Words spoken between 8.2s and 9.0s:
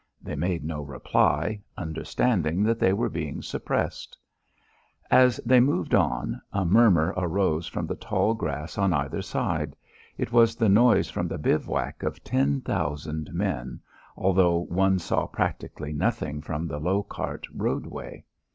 grass on